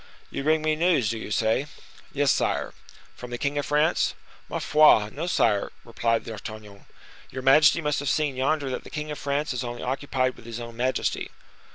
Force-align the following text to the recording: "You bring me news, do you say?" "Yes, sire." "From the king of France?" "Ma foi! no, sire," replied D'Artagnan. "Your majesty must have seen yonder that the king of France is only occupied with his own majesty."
"You 0.31 0.41
bring 0.43 0.63
me 0.63 0.75
news, 0.75 1.11
do 1.11 1.19
you 1.19 1.29
say?" 1.29 1.67
"Yes, 2.11 2.31
sire." 2.31 2.73
"From 3.15 3.29
the 3.29 3.37
king 3.37 3.59
of 3.59 3.67
France?" 3.67 4.15
"Ma 4.49 4.57
foi! 4.57 5.09
no, 5.11 5.27
sire," 5.27 5.71
replied 5.85 6.23
D'Artagnan. 6.23 6.87
"Your 7.29 7.43
majesty 7.43 7.81
must 7.81 7.99
have 7.99 8.09
seen 8.09 8.35
yonder 8.35 8.71
that 8.71 8.83
the 8.83 8.89
king 8.89 9.11
of 9.11 9.19
France 9.19 9.53
is 9.53 9.63
only 9.63 9.83
occupied 9.83 10.35
with 10.37 10.45
his 10.47 10.59
own 10.59 10.75
majesty." 10.75 11.29